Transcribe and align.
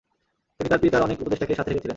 তিনি 0.59 0.69
তার 0.69 0.81
পিতার 0.83 1.01
অনেক 1.01 1.17
উপদেষ্টাকে 1.21 1.53
সাথে 1.55 1.69
রেখেছিলেন। 1.69 1.89